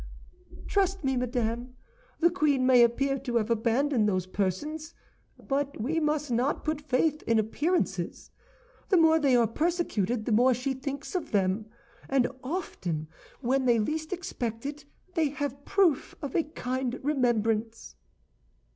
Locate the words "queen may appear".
2.31-3.19